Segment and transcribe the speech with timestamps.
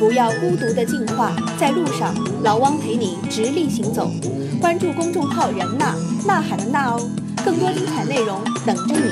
[0.00, 4.10] 不要孤独的进化，在路上，老汪陪你直立行走。
[4.58, 5.94] 关注公众号“人呐
[6.26, 7.10] 呐喊的呐哦，
[7.44, 9.10] 更多精彩内容等着你。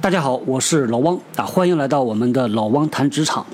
[0.00, 3.46] 大家好，我是老汪啊，欢迎来到我们的老汪谈职场。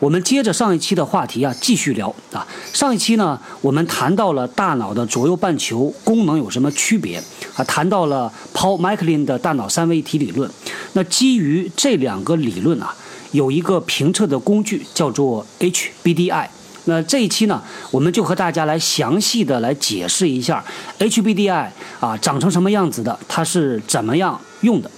[0.00, 2.44] 我们接着上一期的话题啊，继续聊啊。
[2.72, 7.22] 上一期呢，我们谈到了大脑的左右半球功能有什么区别
[7.54, 10.50] 啊，谈到了 Paul MacLean 的大脑三位一体理论。
[10.94, 12.92] 那基于这两个理论啊，
[13.32, 16.48] 有一个评测的工具叫做 HBDI。
[16.84, 20.64] 那这一期呢，我们就和大家来详细的来解释一下
[20.98, 21.68] HBDI
[22.00, 24.90] 啊长成什么样子的，它是怎么样用的。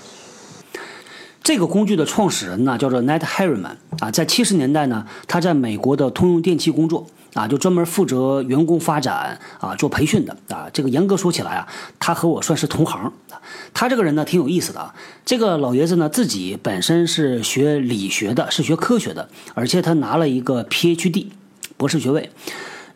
[1.42, 10.68] 这个工具的创始人呢，叫做 net Harriman 啊，在七十年代呢，他在美国的通用电气工作啊，就专门负责员工发展啊，做培训的啊。
[10.72, 11.66] 这个严格说起来啊，
[11.98, 13.12] 他和我算是同行。
[13.72, 14.94] 他这个人呢，挺有意思的啊。
[15.24, 21.28] 这个老爷子呢，自己本身是学理学的，是学科学的，而且他拿了一个 PhD
[21.76, 22.30] 博士学位。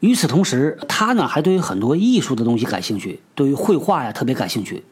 [0.00, 4.84] 与此同时，他呢还对于很多艺术的东西感兴趣，对于绘画呀特别感兴趣。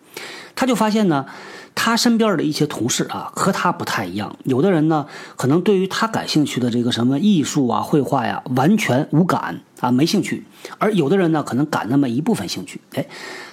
[0.57, 1.27] 他就发现呢。
[1.75, 4.37] 他身边的一些同事啊，和他不太一样。
[4.45, 10.43] 有的人呢，可能对于他感兴趣的这个什么艺术啊、绘画呀，完全无感啊，没兴趣；
[10.79, 12.81] 而有的人呢，可能感那么一部分兴趣。
[12.95, 13.07] 哎，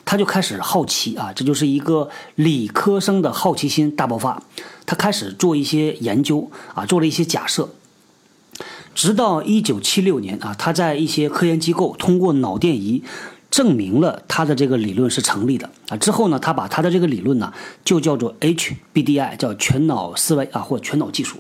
[0.06, 4.42] 他就开始好奇啊，这就是一个理科生的好奇心大爆发。
[4.86, 7.70] 他开始做一些研究啊，做了一些假设。
[8.94, 13.04] 直到一九七六年啊，他在一些科研机构通过脑电仪。
[13.52, 15.98] 证明了他的这个理论是成立的啊！
[15.98, 17.54] 之后呢，他把他的这个理论呢，
[17.86, 21.38] 就叫做 HBDI，叫全脑思维啊，或全脑技术。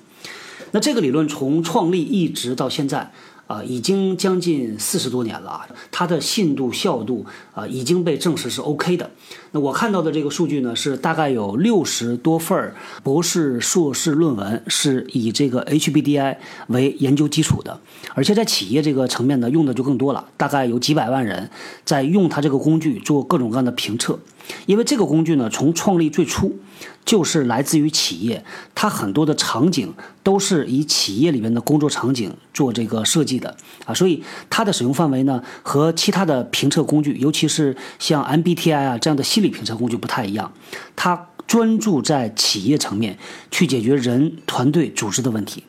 [0.72, 3.12] 那这个理论从创立一直到现在。
[3.52, 9.12] 啊，已经将近四十多年了啊，它的信度、效度啊已经被证实是 OK 的。
[9.52, 17.78] 那我看到的这个数据呢，是大概有六十多份博士、硕士论文是以这个 HBDI 为研究基础的，
[18.16, 21.50] 而且在企业这个层面呢，用的就更多了，大概有几百万人
[21.84, 24.18] 在用它这个工具做各种各样的评测。
[24.66, 26.58] 因为这个工具呢，从创立最初
[27.06, 40.52] 就是来自于企业，它很多的场景都是以企业里面的工作场景做这个设计的啊，所以它的使用范围呢和其他的评测工具，尤其是像 MBTI 啊这样的心理评测工具不太一样，
[40.96, 43.18] 它专注在企业层面
[43.50, 45.64] 去解决人、团队、组织的问题。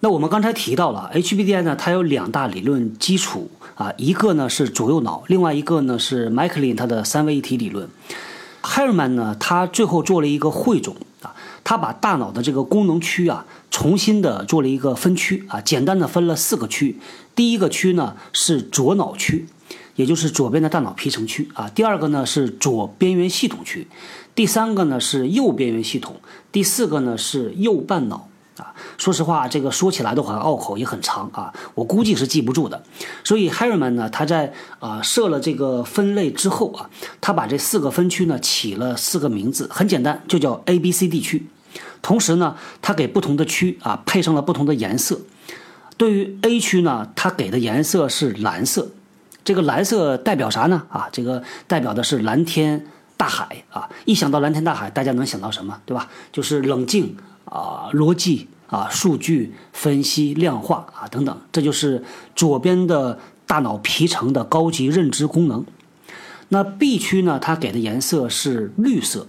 [0.00, 3.50] 那我们刚才提到了 HBDI 呢，它有两大理论基础。
[3.76, 7.88] 啊，一个呢是左右脑，另外一个呢是麦克林他的三位一体理论。
[8.62, 10.94] Hermann 呢，他最后做了一个汇总，
[11.70, 16.98] 他把大脑的这个功能区啊，重新的做了一个分区啊，简单的分了四个区。
[17.36, 19.46] 第一个区呢是左脑区，
[19.94, 21.68] 也就是左边的大脑皮层区啊。
[21.68, 23.86] 第二个呢是左边缘系统区，
[24.34, 26.16] 第三个呢是右边缘系统，
[26.50, 28.26] 第四个呢是右半脑。
[28.56, 32.82] 啊，说实话，这个说起来都很拗口，也很长啊，我估计是记不住的。
[33.22, 41.46] 所以 Harriman 呢，他在啊设了这个分类之后啊，他把这四个分区呢起了四个名字，很简单，就叫 A、B、C、D 区。
[42.02, 45.20] 同时呢，它给不同的区啊配上了不同的颜色。
[45.96, 48.90] 对于 A 区呢，它给的颜色是蓝色，
[49.44, 50.82] 这个蓝色代表啥呢？
[50.88, 53.88] 啊，这个代表的是蓝天大海啊。
[54.04, 55.80] 一想到蓝天大海，大家能想到什么？
[55.84, 56.08] 对吧？
[56.32, 57.16] 就是冷静。
[57.46, 62.04] 啊，逻辑啊，数据分析、量化啊，等等，这就是
[62.36, 65.64] 左边的大脑皮层的高级认知功能。
[66.50, 67.40] 那 B 区呢？
[67.40, 69.26] 它给的颜色是绿色，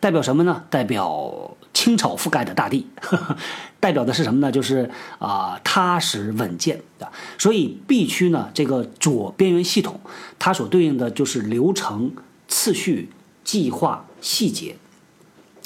[0.00, 0.64] 代表什么呢？
[0.70, 3.36] 代表青草覆盖的大地，呵呵
[3.80, 4.52] 代表的是什么呢？
[4.52, 7.10] 就是啊，踏实稳健啊。
[7.38, 10.00] 所以 B 区呢，这个左边缘系统，
[10.38, 12.12] 它所对应的就是流程、
[12.48, 13.10] 次序、
[13.42, 14.76] 计划、细节。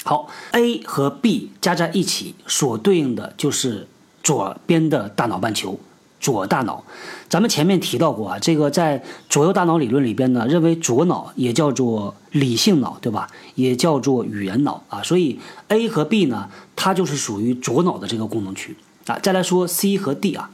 [0.03, 3.87] 好，A 和 B 加在一起所对应的就是
[4.23, 5.79] 左边的大脑半球，
[6.21, 6.81] 左大脑。
[7.27, 13.27] 咱们前面提到过啊，这个在左右大脑理论里边呢，认为左脑也叫做理性脑，对吧？
[13.55, 15.01] 也叫做语言脑啊。
[15.03, 18.77] 所以 A 和 B 呢，它就是属于左脑的这个功能区
[19.07, 19.19] 啊。
[19.21, 20.51] 再来说 C 和 D 啊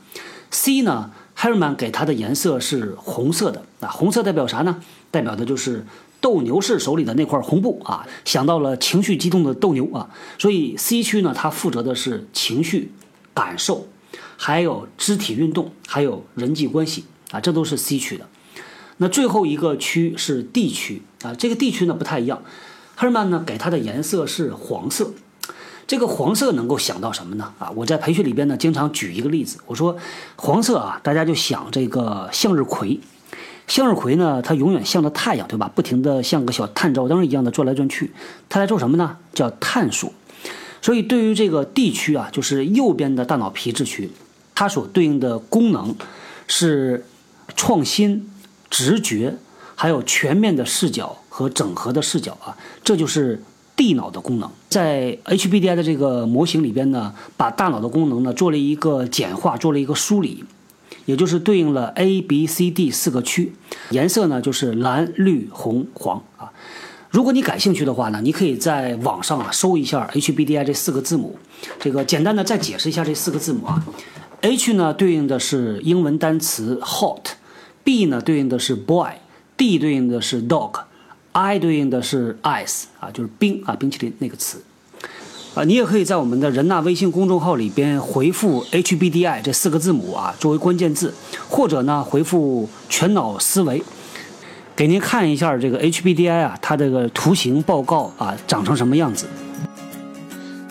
[0.50, 4.78] ，C 呢，Herman 给它的颜色是红色的啊，红色代表啥呢？
[5.12, 5.86] 代表的就是。
[6.20, 10.10] 斗牛士手里的那块红布啊，想到了情绪激动的斗牛啊，
[10.40, 12.92] 所以 C 区呢，它负责的是情绪、
[13.36, 13.86] 感受，
[14.38, 18.26] 还有肢体运动，还有人际关系啊，这都是 C 区的。
[18.98, 22.42] 那最后一个区是 D 区啊，这个 D 区呢不太一样，
[22.96, 25.12] 赫尔曼呢给它的颜色是黄色，
[25.86, 27.54] 这个黄色能够想到什么呢？
[27.60, 29.98] 啊，我在培训里边呢经常举一个例子，我说
[30.36, 33.00] 黄色啊，大家就想这个向日葵。
[33.68, 35.70] 向日葵呢，它永远向着太阳，对吧？
[35.76, 38.14] 不停地像个小探照灯一样的转来转去。
[38.48, 39.18] 它在做什么呢？
[39.34, 40.14] 叫探索。
[40.82, 44.10] 所以对于这个地区啊，就是右边的大脑皮质区，
[44.60, 45.96] 它所对应的功能
[46.48, 47.06] 是
[47.56, 48.28] 创新、
[48.72, 49.36] 直觉，
[49.76, 53.44] 还有全面的视角和整合的视角啊，这就是
[53.76, 54.50] 地脑的功能。
[54.68, 60.44] 在 HBDI 的这个模型里边呢，把大脑的功能呢做了一个简化，做了一个梳理，
[61.06, 63.54] 也就是对应了 A、B、C、D 四个区，
[63.92, 66.52] 颜色呢就是蓝、绿、红、黄啊。
[67.12, 71.38] 如果你感兴趣的话呢，你可以在网上啊搜一下 HBDI 这四个字母，
[71.80, 73.86] 这个简单的再解释一下这四个字母啊。
[74.42, 84.62] H 呢对应的是英文单词 hot，B 呢对应的是 boy，D 对应的是 dog，I 对应的是 ice 啊，就是冰啊冰淇淋那个词
[85.56, 85.64] 啊。
[85.64, 91.14] 你也可以在我们的人纳微信公众号里边回复 HBDI 这四个字母啊作为关键字，
[91.50, 93.82] 或者呢回复全脑思维。
[94.76, 99.26] 给您看一下这个 HBDI 啊，它这个图形报告啊，长成什么样子？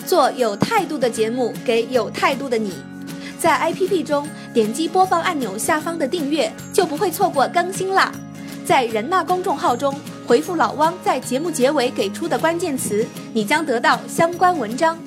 [0.05, 2.71] 做有态度的节目，给有态度的你。
[3.39, 8.11] 在 APP 中点击播放按钮下方的订阅，就不会错过更新啦。
[8.65, 9.93] 在人纳公众号中
[10.25, 14.97] 回复老汪在节目结尾给出的关键词，你将得到相关文章。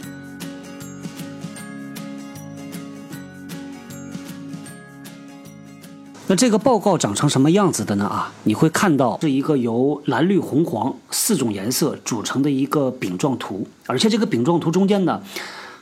[6.28, 8.04] 那这个报告长成什么样子的呢？
[8.06, 15.20] 啊，你会看到是一个由蓝绿红黄四种颜色组成的一个饼状图，而且这个饼状图中间呢，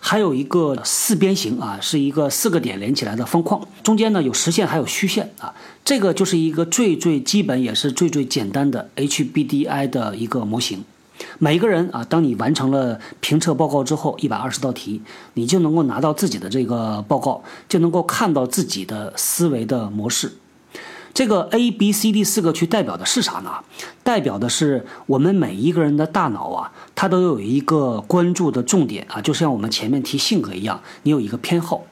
[0.09, 10.83] 还有一个四边形啊，是一个四个点连起来的方框，中间呢有实线还有虚线啊，这个就是一个最最基本也是最最简单的 HBDI 的一个模型。
[11.39, 15.03] 每个人啊，当你完成了评测报告之后，一百二十道题，
[15.35, 20.33] 你就能够拿到自己的这个报告，就能够看到自己的思维的模式。
[21.15, 23.51] 这个 A、B、C、D 四个区代表的是啥呢？
[24.05, 31.83] 代表的是我们每一个人的大脑啊，它都有一个关注的重点啊，就像我们前面提性格一样，你有一个偏好，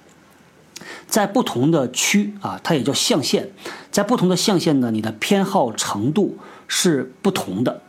[1.08, 3.48] 在不同的区啊，它也叫象限，
[3.90, 7.82] 在不同的象限呢，你的偏好程度是不同的。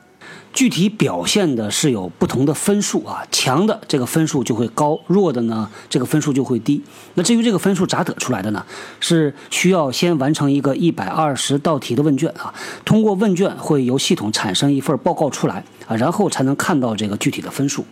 [0.54, 6.82] 具体表现的是有不同的分数啊，强的这个分数就会高，弱的呢这个分数就会低。
[7.14, 8.66] 那至于这个分数咋得出来的呢？
[9.00, 12.54] 是需要先完成一个一百二十道题的问卷啊，
[12.84, 17.86] 通过问卷会由系统产生一份报告出来啊，然后才能看到这个具体的分数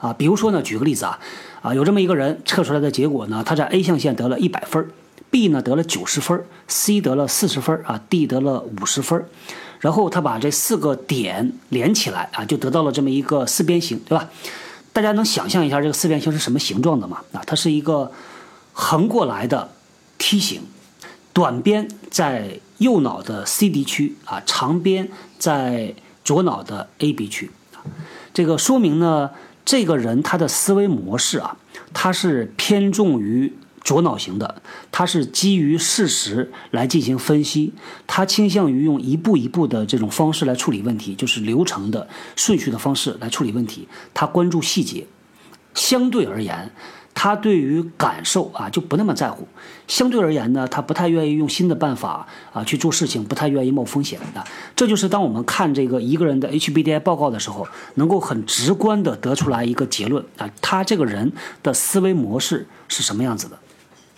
[0.00, 0.12] 啊。
[0.12, 1.18] 比如说呢，举个例子啊，
[1.60, 4.86] 啊有这么一个人测出来的结果呢，他在 A 象限得了一百分
[5.30, 9.24] ，B 呢得了九十分，C 得了四十分啊，D 得了五十分。
[9.78, 14.28] 然后他把这四个点连起来啊，就得到了这么一个四边形，对吧？
[14.92, 17.22] 大家能想象一下这个四边形是什么形状的吗？
[17.32, 18.12] 啊，它是一个
[18.74, 19.70] 横过来的
[20.18, 20.60] 梯形，
[21.32, 27.80] 短边在右脑的 C D 区啊，长边在左脑的 A B 区啊。
[28.34, 29.30] 这个说明呢，
[29.64, 31.56] 这个人他的思维模式啊，
[31.94, 33.56] 他是偏重于。
[33.82, 34.62] 左脑型的，
[34.92, 37.72] 他是基于事实来进行分析，
[38.06, 43.88] 他倾向于用一步一步的这种方式来处理问题，就是流程的顺序的方式来处理问题。
[44.12, 45.06] 他关注细节，
[45.74, 46.70] 相对而言，
[47.14, 49.48] 他对于感受啊就不那么在乎。
[49.88, 54.44] 相对而言呢，他不太愿意用新的办法啊去做事情，不太愿意冒风险的。
[54.76, 63.58] 这就是当我们看这个一个人的 HBDI 报告的时候，能够很直观的得出来一个结论啊，他这个人的思维模式是什么样子的。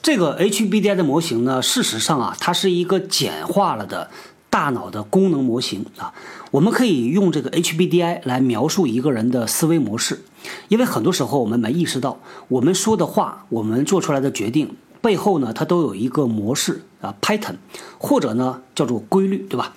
[0.02, 4.10] 这个 HBDI 的模型呢，事实上啊，它是一个简化了的
[4.50, 6.12] 大脑的功能模型啊。
[6.50, 10.24] 我们可以用这个 HBDI 来描述一个人的思维模式，
[10.67, 17.55] 因为很多时候我们没意识到，我们说的话，我们做出来的决定背后呢，它都有一个模式啊，pattern，
[17.98, 19.72] 或者呢叫做规律，对吧？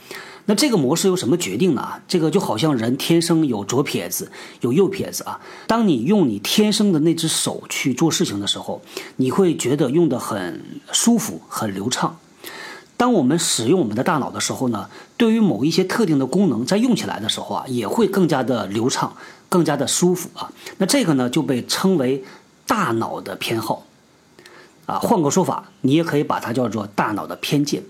[0.47, 2.01] 那这个模式由什么决定呢？
[2.07, 5.39] 这个就好像人天生有左撇子，有右撇子啊。
[5.65, 8.81] 当你用你天生的那只手去做事情的时候，
[9.15, 12.17] 你会觉得用的很舒服、很流畅。
[12.95, 19.15] 当我们使用我们的大脑的时候呢，对于某一些特定的功能，在用起来的时候啊，也会更加的流畅、
[19.49, 20.51] 更加的舒服啊。
[20.77, 22.23] 那这个呢，就被称为
[22.67, 23.85] 大脑的偏好
[24.85, 24.99] 啊。
[24.99, 27.83] 换个说法，你也可以把它叫做大脑的偏见。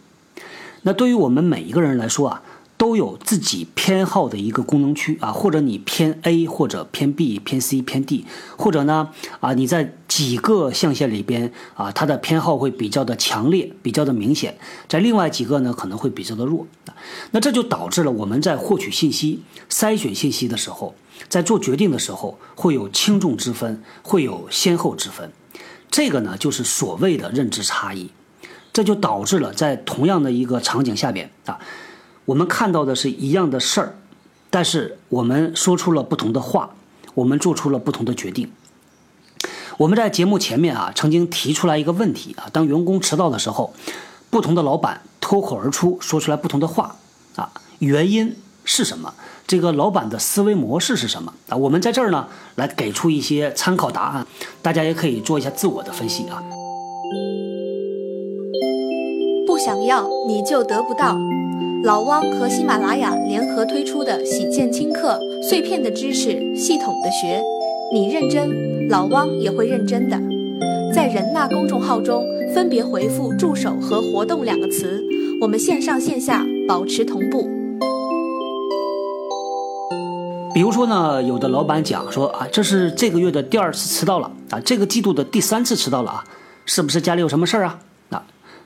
[0.87, 2.43] 那对于我们每一个人来说啊，
[2.77, 8.23] 都有自己偏好的一个功能区啊，或者你偏 A，或者偏 B，偏 C，偏 D，
[8.55, 16.67] 或者呢啊，你在几个象限里边啊，它的偏好会比较的强烈，比较的明显，在另外几个呢可能会比较的弱。
[17.31, 20.93] 那这就导致了我们在获取信息、筛选信息的时候，
[21.27, 25.31] 在做决定的时候会有轻重之分，会有先后之分。
[25.89, 28.11] 这个呢就是所谓的认知差异。
[28.75, 31.57] 这就导致了，在同样的一个场景下边啊，
[32.25, 33.95] 我们看到的是一样的事儿，
[34.49, 36.71] 但是我们说出了不同的话，
[37.13, 38.51] 我们做出了不同的决定。
[39.77, 43.73] 我们在节目前面啊，曾经提出来一个问题啊，当员工迟到的时候，
[44.29, 46.97] 不同的老板脱口而出说出来不同的话
[47.37, 49.13] 啊，原因是什么？
[49.47, 51.55] 这个老板的思维模式是什么啊？
[51.55, 54.27] 我们在这儿呢，来给出一些参考答案，
[54.61, 56.43] 大家也可以做一下自我的分析啊。
[59.65, 61.17] 想要你就得不到。
[61.83, 67.41] 老汪和喜马拉雅联合推出的喜见轻课，碎片的知识，系统的学。
[67.91, 70.21] 你认真，老汪也会认真的。
[70.93, 75.03] 在人纳公众号中分别回复“助手”和“活动”两个词，
[75.41, 77.49] 我们线上线下保持同步。
[80.53, 86.23] 比如说呢，有的老板讲说啊，这是这个月的第二次迟到了啊，这个季度的第三次迟到了啊，
[86.67, 87.79] 是不是家里有什么事儿啊？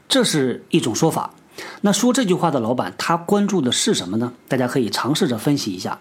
[0.09, 1.33] 这是一种说法。
[1.81, 4.33] 那说这句话的老板，他关注的是什么呢？
[4.47, 5.99] 大家可以尝试着分析一下。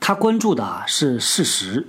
[0.00, 1.86] 他关注的啊是事实。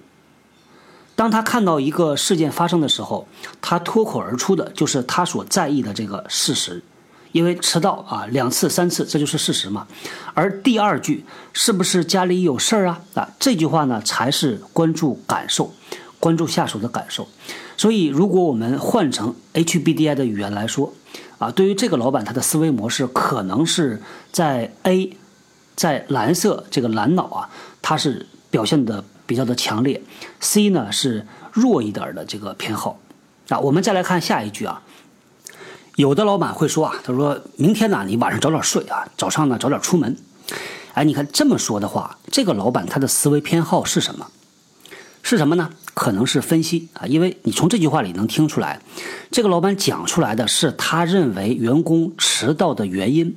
[1.15, 3.27] 当他看到一个事件发生的时候，
[3.62, 6.84] 他脱口而出的就是他所在意的这个事实。
[7.32, 9.88] 因为迟到啊两次三次，这就是事实嘛。
[10.36, 13.01] 而第二句是不是家里有事儿啊？
[13.15, 15.74] 啊，这句话呢才是关注感受，
[16.20, 17.27] 关注下属的感受。
[17.84, 20.94] 所以，如果我们换成 HBDI 的语言来说。
[21.38, 25.18] 啊，对于这个老板，他的思维模式可能是在 A，
[25.75, 27.50] 在蓝色这个蓝脑啊，
[27.82, 30.02] 他是表现的比较的强烈
[30.40, 32.98] ；C 呢是弱一点的这个偏好。
[33.50, 34.82] 啊，我们再来看下一句啊，
[35.98, 40.16] 有的老板会说啊，他说明天呢，你晚上早点睡啊，早上呢早点出门。
[40.94, 44.28] 哎，你看这么说的话，这个老板他的思维偏好是什么？
[45.22, 45.70] 是什么呢？
[45.93, 48.79] 可能是分析啊，因为你从这句话里能听出来，
[49.31, 53.35] 这个老板讲出来的是他认为员工迟到的原因，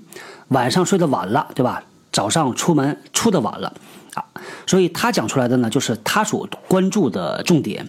[0.48, 1.82] 晚上睡得晚了，对吧？
[2.12, 3.74] 早上出门出的晚了
[4.14, 4.24] 啊，
[4.66, 7.86] 所以他讲出来的呢，就是他所关注的重点。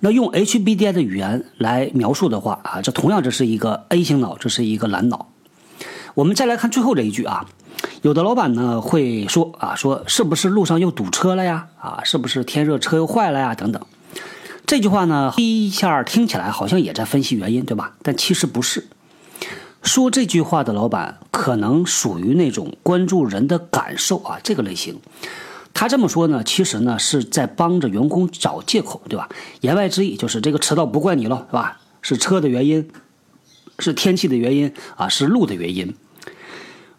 [0.00, 5.30] 那用 HBDI 的语言来描述的话啊，这同样这是一个 A 型脑，这是一个蓝脑。
[6.12, 7.46] 我们再来看最后这一句啊。
[8.02, 11.66] 有的老板呢会说啊，说是不是路上又堵车了呀？
[11.80, 13.54] 啊，是不是天热车又坏了呀？
[13.54, 13.82] 等等。
[14.66, 17.94] 这句话呢，第一下听起来好像也在分析原因，对吧？
[18.02, 18.88] 但其实不是。
[19.82, 24.98] 说这句话的老板可能属于那种关注人的感受啊这个类型。
[25.72, 29.28] 他这么说呢，其实呢是在帮着员工找借口，对吧？
[29.60, 31.78] 言外之意就是这个迟到不怪你了，是吧？
[32.02, 32.88] 是车的原因，
[33.78, 35.94] 是天气的原因啊，是路的原因。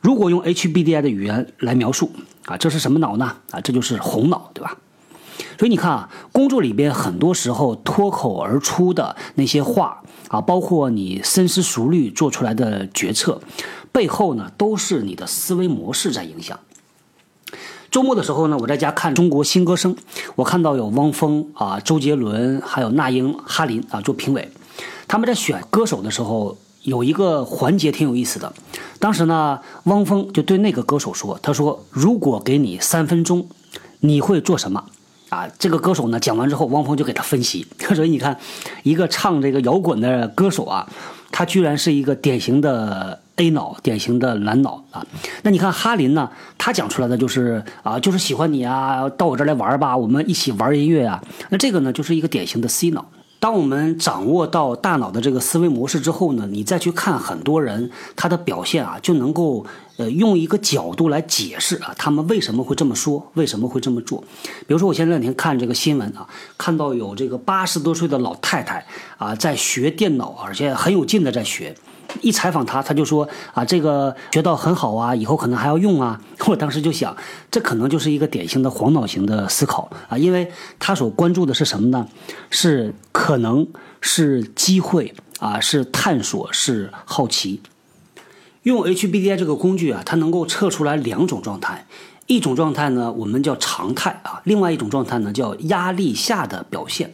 [0.01, 2.11] 如果用 HBDI 的语言来描述
[2.45, 3.35] 啊，这是什么脑呢？
[3.51, 4.77] 啊，这就是红脑，对吧？
[5.59, 13.41] 所以你看啊，工作里边很多时候脱口而出的那些话啊，包括你深思熟虑做出来的决策，
[13.91, 16.59] 背后呢都是你的思维模式在影响。
[17.89, 19.95] 周末的时候呢，我在家看《中国新歌声》，
[20.35, 24.49] 我看到有汪峰啊、周杰伦，还有那英、哈林啊做评委，
[25.07, 26.57] 他们在选歌手的时候。
[26.87, 28.53] 有一个环节挺有意思的，
[28.97, 33.45] 当时呢，汪峰就对那个歌手说：“他说，如果给你三分钟，
[33.99, 34.81] 你会做什么？”
[35.27, 37.67] 啊，这个歌手呢讲完之后，汪峰就给他分析。
[37.93, 38.39] 所以你看，
[38.83, 40.87] 一个唱这个摇滚的歌手啊，
[41.29, 45.05] 他居然是一个典型的 A 脑，典型的蓝脑啊。
[45.43, 51.21] 那你看哈林呢，他讲出来的就是啊，就是喜欢你啊，到我这儿来玩吧，我们一起玩音乐啊。
[51.49, 53.05] 那这个呢，就是一个典型的 C 脑。
[53.39, 59.65] 当我们掌握到大脑的这个思维模式之后呢，你再去看很多人他的表现啊，就能够
[59.97, 64.23] 呃用一个角度来解释啊，他们为什么会这么说，为什么会这么做。
[64.65, 66.27] 比如说，我前两天看这个新闻啊，
[66.57, 68.85] 看到有这个八十多岁的老太太
[69.17, 71.75] 啊，在学电脑，而且很有劲的在学。
[72.21, 76.19] 一采访他，他就说啊，这个学到很好啊，以后可能还要用啊。
[76.47, 77.15] 我当时就想，
[77.51, 82.07] 这可能就是一个典型的黄脑型的思考啊，因为他所关注的是什么呢？
[82.49, 83.67] 是可能
[84.01, 87.61] 是机会啊，是探索，是好奇。
[88.63, 91.85] 用 HBDI 这个工具啊，它能够测出来两种状态，
[92.25, 97.13] 一种状态呢，我们叫常态啊，另外一种状态呢，叫压力下的表现。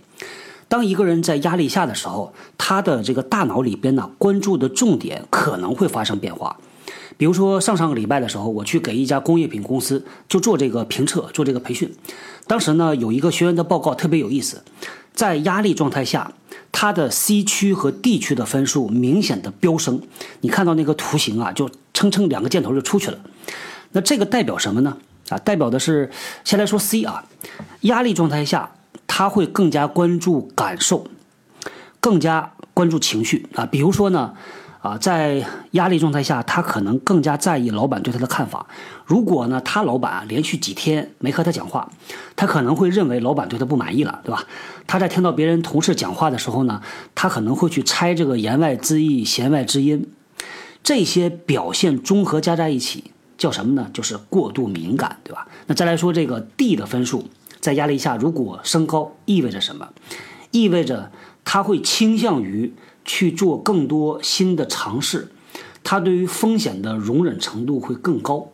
[0.73, 6.57] 当一个人在压力下的时候，他的这个大脑里边呢，关注的重点可能会发生变化。
[7.15, 11.93] 比如说上上个礼拜的时候，我去给一家工业品公司就做这个评测，做这个培训。
[12.47, 14.63] 当时呢，有一个学员的报告特别有意思，
[15.13, 16.33] 在压力状态下，
[16.71, 20.01] 他的 C 区和 D 区的分数明显的飙升。
[20.41, 23.19] 你看到那个图形啊，就蹭蹭两个箭头就出去了。
[23.91, 24.97] 那这个代表什么呢？
[25.29, 26.09] 啊，代表的是
[26.43, 27.25] 先来说 C 啊，
[27.81, 28.71] 压力状态下。
[29.07, 31.07] 他会更加关注感受，
[31.99, 33.65] 更加关注情绪啊。
[33.65, 34.33] 比如说呢，
[34.81, 38.65] 啊，在压力状态下，他可能更加在意老板对他的看法。
[39.05, 41.91] 如果呢，他老板连续几天没和他讲话，
[42.35, 44.45] 他可能会认为老板对他不满意了，对吧？
[44.87, 46.81] 他在听到别人同事讲话的时候呢，
[47.15, 50.09] 他可能会去猜这个言外之意、弦外之音。
[50.83, 53.89] 这些表现综合加在一起，叫什么呢？
[53.93, 55.47] 就是过度敏感，对吧？
[55.67, 57.29] 那再来说这个 D 的分数，
[57.63, 59.87] 在压力下如果升高，意味着什么？
[60.51, 61.11] 意味着
[61.45, 62.73] 他会倾向于。
[63.05, 65.27] 去做更多新的尝试，
[65.83, 68.47] 他对于风险的容忍程度会更高。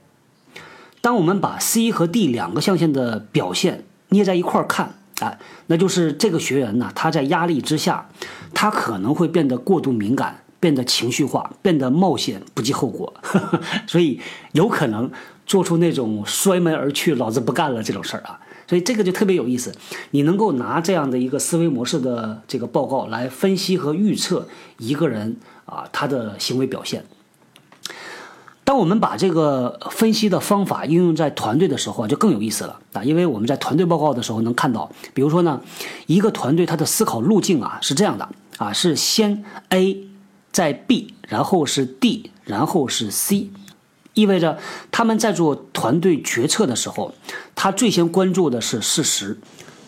[1.01, 5.37] 当我们把 C 和 D 两个象限的表现捏在一块儿看，啊，
[5.67, 8.09] 那就是这个学员呢，他在压力之下，
[8.55, 13.13] 他可能会变得过度敏感，变得情绪化，变得冒险不计后果，
[13.85, 14.19] 所以
[14.53, 15.11] 有可能
[15.45, 18.39] 做出那种摔门而去、老子不干了这种事儿啊。
[18.69, 19.73] 所以这个就特别有意思，
[20.11, 24.47] 你能够拿这样的一个思维模式的这个报告来分析和预测
[24.77, 27.03] 一个人啊他的行为表现。
[28.63, 35.59] 当我们把这个分析的方法应用在团队的时候啊，就更有意思了啊，因为我们在团队报告的时候能看到，比如说呢，
[36.05, 40.07] 一个团队它的思考路径啊是这样的啊，是先 A，
[40.51, 43.49] 再 B，然后是 D，然后是 C。
[44.19, 44.57] 意味着
[44.91, 47.13] 他们在做团队决策的时候，
[47.55, 49.37] 他最先关注的是事实，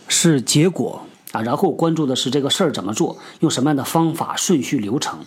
[0.08, 1.02] 是结果
[1.34, 5.20] 啊，然后关注的是这个事儿怎么做，用什么样的方法、顺序、流程，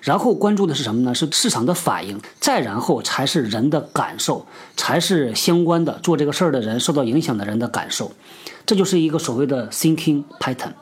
[0.00, 1.14] 然后关注的是什么呢？
[1.14, 4.44] 是市场的反应，再然后才是人的感受，
[4.76, 8.10] 才是相关的做这个事儿的人受到影响的人的感受，
[8.66, 10.72] 这就是一个所谓的 thinking pattern。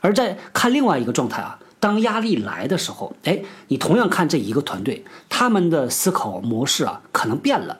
[0.00, 1.58] 而在看另外一个状态啊。
[1.84, 7.78] 当压力来的时候，哎，你同样看这一个团队，他们的思考模式啊，可能变了。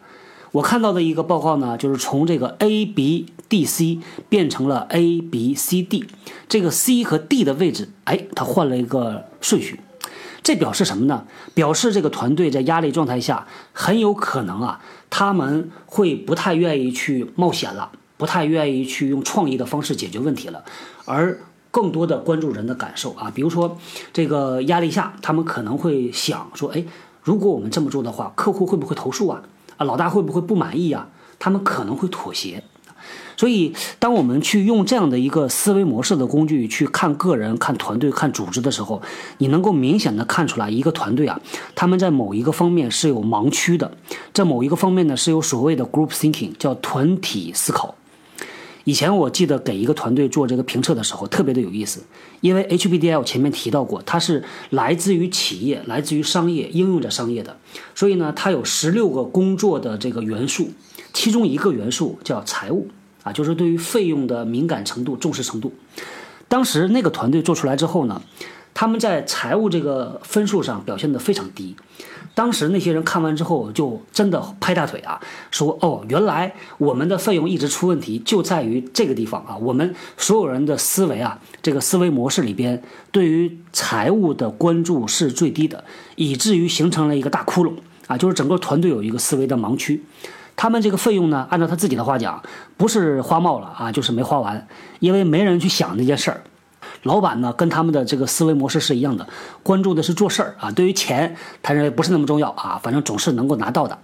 [0.53, 6.05] 我看到的一个报告呢，就是从这个 A B D C 变成了 A B C D，
[6.51, 9.81] 这个 C 和 D 的位置，哎，它换了一个顺序。
[10.43, 11.25] 这表示什么呢？
[11.55, 20.63] 表示这个团队在压力状态下，很有可能啊，他们会不太愿意去冒险了，不太愿意去用创意的方式解决问题了，
[21.07, 21.39] 而。
[21.75, 23.77] 更多的关注人的感受啊，比如说
[24.13, 26.85] 这个压力下，他们可能会想说，哎，
[27.25, 29.43] 如果我们这么做的话，客户会不会投诉啊？
[29.77, 31.09] 啊，老大会不会不满意啊？
[31.41, 32.63] 他们可能会妥协。
[33.37, 39.03] 所以，当我们去用这样的一个思维模式的工具去看个人、看团队、看组织的时候，
[39.39, 41.41] 你能够明显的看出来，一个团队啊，
[41.75, 43.91] 他们在某一个方面是有盲区的，
[44.33, 47.97] 在某一个方面呢是有所谓的 group thinking，叫团体思考。
[48.85, 52.03] 以前我记得给一个团队做这个评测的时候，特别的有意思，
[52.41, 57.57] 因为 HBDI 我前面提到过，它是来自于企业、来自于商业、应用在商业的，
[57.95, 60.71] 所以呢，它有十六个工作的这个元素，
[61.13, 62.89] 其中一个元素叫财务
[63.23, 65.73] 啊，就是对于费用的敏感程度、重视程度。
[66.47, 68.21] 当时那个团队做出来之后呢，
[68.75, 71.75] 他们在财务这个分数上表现得非常低。
[72.35, 75.21] 当时那些人看完之后，就真的拍大腿啊，
[75.53, 79.57] 说：“哦，原来我们的费用一直出问题，就在于这个地方啊！
[79.59, 82.83] 我们所有人的思维啊，这个思维模式里边，
[83.13, 85.85] 对于财务的关注是最低的，
[86.17, 87.75] 以至于形成了一个大窟窿
[88.09, 88.19] 啊！
[88.19, 90.03] 就是整个团队有一个思维的盲区。
[90.57, 92.43] 他们这个费用呢，按照他自己的话讲，
[92.77, 94.67] 不是花冒了啊，就是没花完，
[94.99, 96.43] 因为没人去想这件事儿。”
[97.05, 99.27] 老板呢，跟他们的这个思维模式是一样的，
[99.63, 100.71] 关注的是做事儿啊。
[100.71, 103.97] 对于钱，他认为不是那么重要啊，反正总是能够拿到的。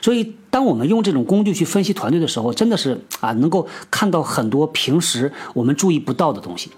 [0.00, 6.70] 所以，当我们用这种工具去分析团队的时候，真的是啊，能够看到很多平时我们注意不到的东西。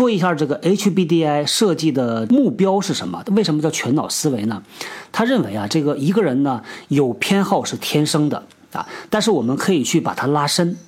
[0.00, 3.22] 说一下这个 HBDI 设计的目标是什么？
[3.36, 4.62] 为什么叫全脑思维呢？
[5.12, 10.78] 他认为啊，这个一个人呢有偏好是天生的啊，但是我们可以去把它拉伸，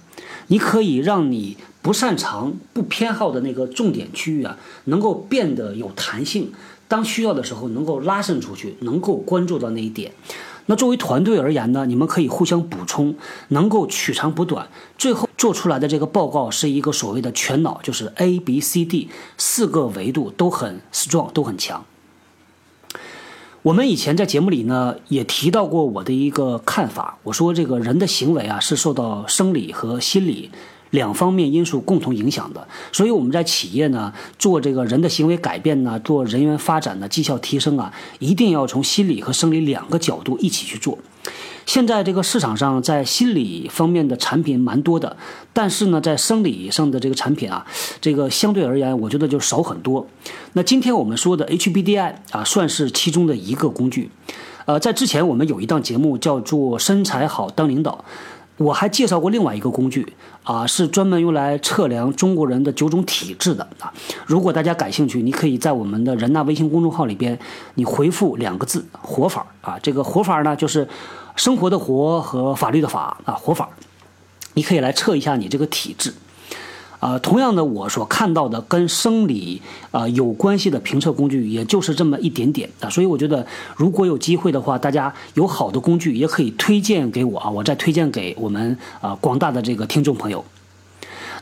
[0.47, 6.51] 你可以让你不擅长、不偏好的那个重点区域啊，能够变得有弹性，
[6.89, 10.11] 当需要的时候能够拉伸出去，能够关注到那一点。
[10.67, 13.15] 那作为团队而言呢，你们可以互相补充，
[13.49, 21.85] 能够取长补短，最后做出来的这个报告是一个所谓的全脑，就是 A、B、C、D 四个维度都很 strong，都很强。
[23.63, 30.51] 我们以前在节目里呢也提到过我的一个看法，我说这个人的行为啊是受到生理和心理。
[30.93, 40.99] 两方面因素共同影响的，所以我们在企业呢做这个人的行为改变呢，做人员发展的绩效提升啊，一定要从心理和生理两个角度一起去做。
[41.65, 45.17] 现在这个市场上在心理方面的产品蛮多的，
[45.53, 47.65] 但是呢，在生理上的这个产品啊，
[48.01, 50.07] 这个相对而言，我觉得就少很多。
[50.55, 54.11] 那今天我们说的 HBDI 啊，算是其中的一个工具。
[54.65, 58.05] 呃，在之前我们有一档节目叫做《身材好当领导》。
[58.59, 60.13] 我还介绍过另外一个工具
[60.45, 63.93] 啊，是专门用来测量中国人的九种体质的啊。
[64.27, 67.39] 如果大家感兴趣，你可以在我们的人大微信公众号里边，
[67.75, 69.79] 你回复两个字“活法”啊。
[69.83, 70.87] 这个活法呢，就是
[71.35, 73.69] 生活的活和法律的法啊，活法。
[74.55, 76.13] 你可以来测一下你这个体质。
[77.03, 79.61] 啊，同样的，我所看到的跟生理
[79.91, 82.89] 啊有关系的评测工具，也就是这么一点点啊。
[82.89, 90.45] 所以我觉得，如果有机会的话，大家有好的工具也可以推荐给我啊，我再推荐给我们啊广大的这个听众朋友。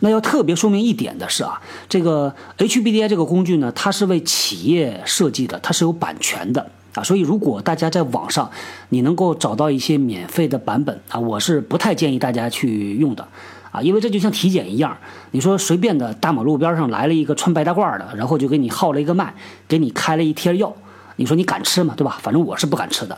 [0.00, 7.02] 那要特别说明一点的是啊，这个 HBDI 这个工具呢，它是为企业设计的，它是有版权的啊。
[7.02, 8.50] 所以如果大家在网上
[8.88, 13.28] 你能够找到一些免费的版本啊，我是不太建议大家去用的。
[13.70, 14.96] 啊，因为这就像体检一样，
[15.30, 19.32] 你说随便的大马路边上来了一个穿白大褂的，然后就给你号了一个脉，
[19.68, 20.74] 给你开了一贴药，
[21.16, 21.94] 你说你敢吃吗？
[21.96, 22.18] 对吧？
[22.20, 23.16] 反正我是不敢吃的。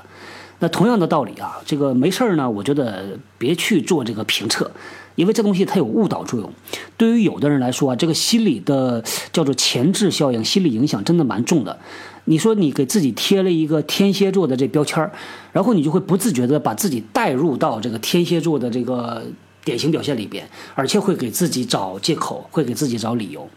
[0.58, 4.70] 那同样的道理啊，这个没事儿呢，我觉得别去做这个评测，
[5.14, 6.52] 因为这东西它有误导作用。
[6.98, 11.78] 对于有的人来说啊，这个心理的叫做前置效应，心理影响真的蛮重的。
[12.26, 15.10] 你说你给自己贴了一个天蝎座的这标签儿，
[15.50, 19.22] 然后你就会不自觉的把自己带入到这个天蝎座的这个。
[19.64, 23.48] 典型表现里边，而且会给自己找借口，会给自己找理由。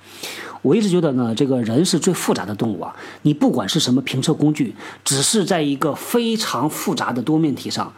[0.61, 2.95] 我一直觉得呢，这个人是最复杂的动物啊。
[3.21, 7.93] 你不管是什么评测工具，只是在一个非常复杂的多面体上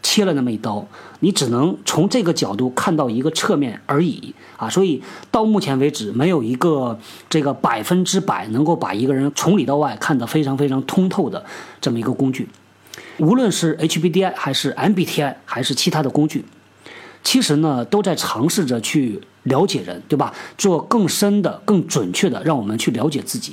[0.00, 0.86] 切了那么一刀，
[1.20, 4.70] 你只能从这个角度看到一个侧面而已啊。
[4.70, 6.96] 所以到目前为止，没有一个
[7.28, 11.44] 这个百分之百能够把一个人从里到外看得非常非常通透的
[11.80, 12.48] 这么一个工具。
[13.18, 16.44] 无论是 HBDI 还是 MBTI 还是其他的工具。
[17.22, 20.32] 其实呢，都在尝试着去了解人，对吧？
[20.56, 23.52] 做更深的、更准确的，让我们去了解自己。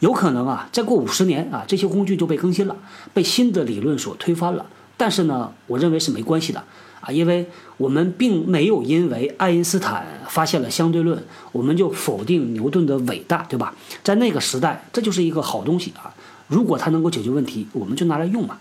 [0.00, 2.76] 有可能啊，再过五十年啊，这些工具就被更新了，
[3.14, 4.66] 被新的理论所推翻了。
[4.96, 6.62] 但是呢，我认为是没关系的
[7.00, 7.46] 啊，因为
[7.76, 11.22] 我们并没有因为爱因斯坦发现了相对论，
[11.52, 13.74] 我们就否定牛顿的伟大，对吧？
[14.02, 16.12] 在那个时代，这就是一个好东西啊。
[16.48, 18.58] 如果它能够解决问题，我们就拿来用嘛。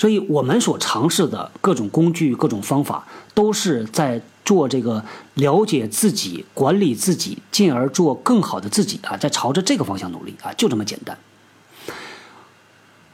[0.00, 11.18] 所以，我们所尝试的各种工具、各种方法，都是在做这个了解自己、管理自己，进而做更好的自己啊，在朝着这个方向努力啊，就这么简单。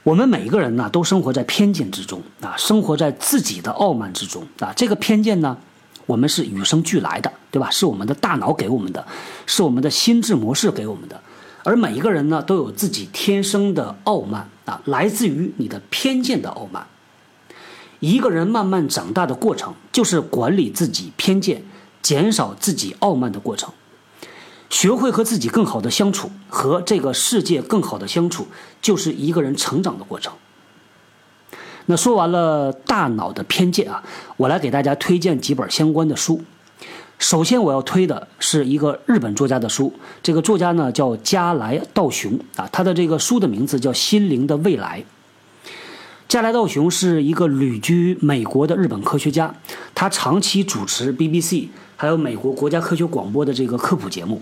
[0.03, 4.71] 我们每一个人呢，都生活在偏见之中啊，生活在自己的傲慢之中啊。
[4.73, 5.57] 这个偏见呢，
[6.05, 7.69] 我们是与生俱来的，对吧？
[7.69, 9.05] 是我们的大脑给我们的，
[9.45, 11.19] 是我们的心智模式给我们的。
[11.65, 16.85] 而每一个人呢，都有自己天生的傲慢啊，来自于你的偏见的傲慢。
[17.99, 21.63] 一个人慢慢长大的过程，就是管理自己偏见、
[22.03, 23.73] 减少自己傲慢的过程。
[24.69, 28.47] 学会和自己更好的相处，和这个世界更好的相处，
[28.81, 30.33] 就是一个人成长的过程。
[31.85, 34.03] 那说完了大脑的偏见啊，
[34.35, 36.43] 我来给大家推荐几本相关的书。
[37.19, 39.91] 首先，我要推的是一个日本作家的书。
[40.21, 45.01] 这个作家呢叫加来道雄啊，他的这个书的名字叫《心灵的未来》。
[46.27, 49.55] 加来道雄是一个旅居美国的日本科学家，
[49.95, 54.41] 他长期主持 BBC 还有美国国家科学广播的这个科普节目。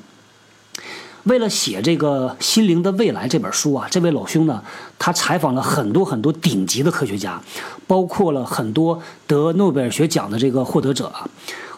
[1.23, 4.61] 为了写这个《心灵的未来》这本书啊，这位老兄呢，
[4.99, 7.41] 他采访了很多很多顶级的科学家，
[7.87, 11.27] 包括了很多得诺贝尔学奖的这个获得者啊。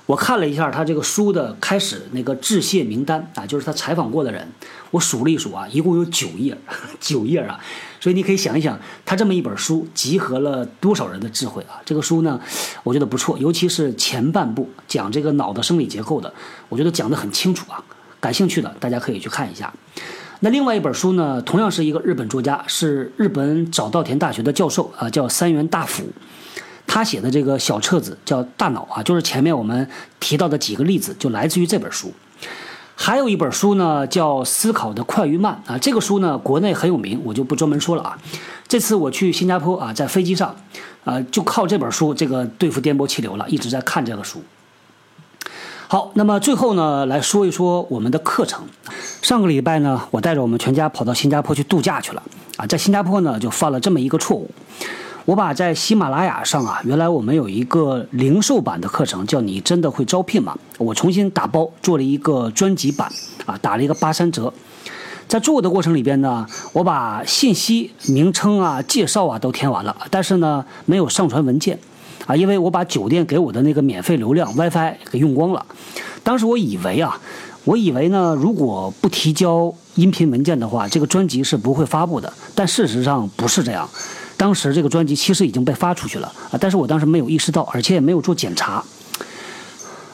[0.07, 4.47] 我看了一下他这个书的开始那个致谢名单啊，就是他采访过的人，
[4.89, 6.57] 我数了一数啊，一共有九页，
[6.99, 7.59] 九页啊，
[7.99, 11.83] 所以你可以想一想，他这么一本书集合了多少人的智慧啊？
[11.85, 12.39] 这个书呢，
[12.83, 16.33] 我觉得不错，尤其是前半部讲这个脑的生理结构的，
[16.69, 17.83] 我觉得讲得很清楚啊。
[18.21, 19.71] 感兴趣的大家可以去看一下。
[20.39, 26.03] 那另外一本书呢，同样是一个日本作家，是日本早稻田大学的教授啊，叫三原大辅。
[26.87, 29.87] 他写的这个小册子叫《大脑》啊，就是前面我们
[30.19, 32.11] 提到的几个例子就来自于这本书。
[32.95, 38.17] 还有一本书呢，叫《思考的快与慢》啊，这个书呢国内很有名，我就不专门说了啊。
[38.67, 40.55] 这次我去新加坡啊，在飞机上
[41.05, 44.41] 啊，就靠这本书这个对付颠簸气流了，一直在看这个书。
[45.87, 48.65] 好，那么最后呢，来说一说我们的课程。
[49.21, 52.23] 上个礼拜呢，我带着我们全家跑到新加坡去度假去了
[52.57, 54.49] 啊，在新加坡呢就犯了这么一个错误。
[55.27, 60.57] 我把在喜马拉雅上啊，原来我们有一个零售版的课程，叫你真的会招聘吗？
[60.77, 63.11] 我重新打包做了一个专辑版，
[63.45, 64.53] 啊，打了一个八三折。
[65.27, 71.77] 在做的过程里边呢，我把信息、名称啊、介绍啊都填完了，但是呢，没有上传文件，
[72.25, 75.65] 啊，因为我把酒店给我的那个免费流量 WiFi 给用光了。
[76.23, 77.19] 当时我以为啊，
[77.65, 82.31] 我以为呢，如果不提交音频文件的话，这个专辑是不会发布的。
[82.55, 83.89] 但事实上不是这样。
[84.37, 88.83] 当时这个专辑其实已经被发出去了啊，但是我当时没有意识到，而且也没有做检查。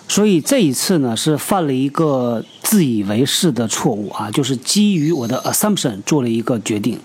[0.07, 6.99] 所以这一次呢，是犯了一个自以为是的错误啊，就是基于我的 assumption 做了一个决定。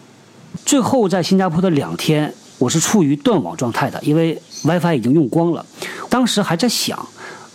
[0.65, 5.67] 最后在新加坡的两天，我是处于断网状态的，因为 WiFi 已经用光了。
[6.09, 7.07] 当时还在想。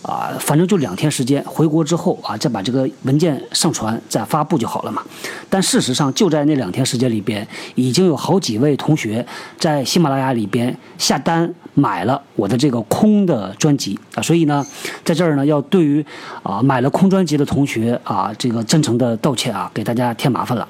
[0.04, 5.02] 啊，反正就两天时间，回国之后啊，再把这个文件上传，再发布就好了嘛。
[5.48, 9.26] 但事实上，就在那两天时间里边，已经有好几位同学
[9.58, 14.20] 在喜马拉雅里边下单买了我的这个空的专辑啊。
[14.20, 14.62] 所以呢，
[15.04, 16.04] 在这儿呢，要对于
[16.42, 20.68] 啊买了空专辑的同学啊，这个真诚的道歉啊，给大家添麻烦了。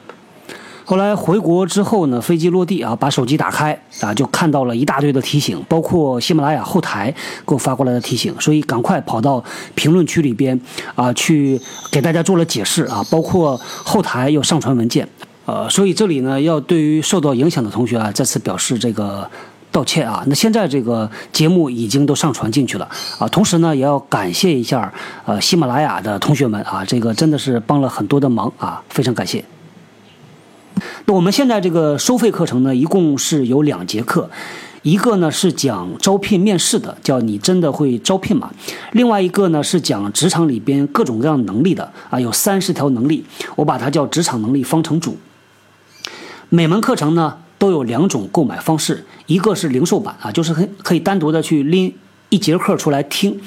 [0.86, 7.10] 后来回国之后呢，飞机落地啊，把手机打开啊，就看到了一大堆的提醒，包括喜马拉雅后台
[7.46, 9.42] 给我发过来的提醒，所以赶快跑到
[9.74, 10.60] 评论区里边
[10.94, 11.58] 啊，去
[11.90, 15.08] 给大家做了解释啊，包括后台又上传文件，
[15.46, 19.26] 呃，所以这里呢，要对于受到影响的同学啊，再次表示这个
[19.72, 20.22] 道歉啊。
[20.26, 22.86] 那现在这个节目已经都上传进去了
[23.18, 24.92] 啊，同时呢，也要感谢一下
[25.24, 29.42] 呃喜马拉雅的同学们啊，这个真的是帮了很多的忙啊，非常感谢。
[31.06, 34.28] 那我们现在这个收费课程呢，一共是有两节课，
[34.82, 38.50] 一个呢是讲招聘面试的，叫你真的会招聘吗？
[38.92, 43.24] 另外一个呢是讲职场里边各种各样能力的啊，有三十条能力，
[43.56, 45.16] 我把它叫职场能力方程组。
[46.48, 51.94] 每门课程呢都有两种购买方式，一个是零售版啊，就是可可以单独的去拎
[52.28, 53.40] 一节课出来听。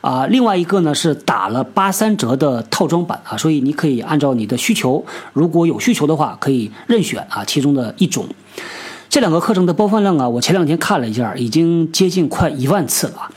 [0.00, 8.26] 啊，另外一个呢是打了八三折的套装版啊，所以你可以按照你的需求，如果有需求的话，可以任选啊其中的一种。
[9.08, 13.30] 这两个课程的播放量啊，我前两天看了一下，已经接近快一万次了，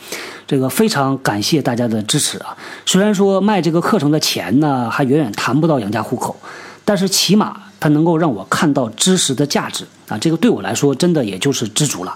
[0.45, 2.55] 这个非常感谢大家的支持啊。
[2.85, 6.35] 虽然说卖这个课程的钱呢，还远远谈不到养家糊口，
[6.83, 12.13] 但是起码它能够让我看到知识的价值啊，这个对我来说真的也就是知足了。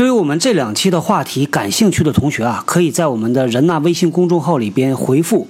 [0.00, 5.46] 对于我们这两期的话题感兴趣的同学啊，可以在我们的人纳微信公众号里边回复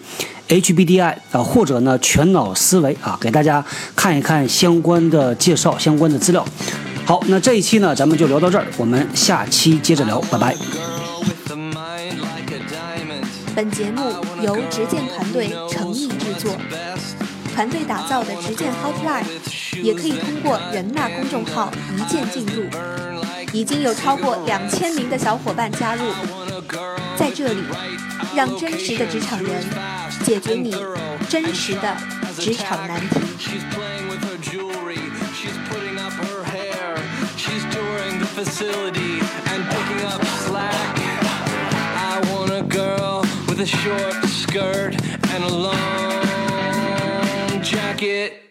[0.48, 6.44] HBDI 啊，或者呢全脑思维啊，给大家看一看相关的介绍、相关的资料。
[7.04, 10.56] 好，那这一期呢，咱们就聊到这儿，我们下期接着聊，拜拜。
[13.54, 14.02] 本节目
[14.42, 16.50] 由执剑团队诚意制作，
[17.54, 19.24] 团队打造的执剑 Hotline
[19.82, 22.64] 也可以通过人纳公众号一键进入。
[23.52, 26.04] 已经有超过两千名的小伙伴加入，
[27.16, 27.64] 在这里，
[28.36, 29.64] 让真实的职场人
[30.24, 30.72] 解决你
[31.28, 31.96] 真实的
[32.38, 33.18] 职场难题。
[47.70, 48.49] jacket.